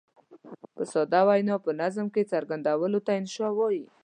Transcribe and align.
په 0.75 0.83
ساده 0.91 1.21
وینا 1.27 1.55
په 1.65 1.71
نظم 1.81 2.07
کې 2.13 2.29
څرګندولو 2.31 2.99
ته 3.05 3.11
انشأ 3.19 3.47
وايي. 3.57 3.83